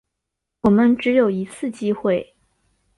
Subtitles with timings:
[0.61, 2.33] 我们只有一次机会